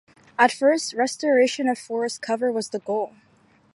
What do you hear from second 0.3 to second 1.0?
At first,